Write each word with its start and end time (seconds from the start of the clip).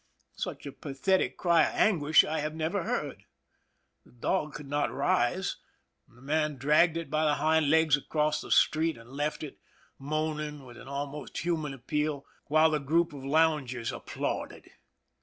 Such 0.35 0.65
a 0.65 0.71
pathetic 0.71 1.37
cry 1.37 1.61
of 1.61 1.75
anguish 1.75 2.23
I 2.25 2.39
have 2.39 2.55
never 2.55 2.81
heard. 2.85 3.23
The 4.03 4.11
dog 4.11 4.55
could 4.55 4.65
not 4.65 4.91
rise, 4.91 5.57
and 6.09 6.17
the 6.17 6.23
man 6.23 6.55
dragged 6.55 6.97
it 6.97 7.11
by 7.11 7.23
the 7.23 7.35
hind 7.35 7.69
legs 7.69 7.95
across 7.97 8.41
the 8.41 8.49
street, 8.49 8.97
and 8.97 9.11
left 9.11 9.43
it, 9.43 9.59
moaning 9.99 10.65
with 10.65 10.77
an 10.77 10.87
almost 10.87 11.45
human 11.45 11.71
appeal, 11.75 12.25
while 12.47 12.71
the 12.71 12.79
group 12.79 13.13
of 13.13 13.23
loungers 13.23 13.91
applauded. 13.91 14.71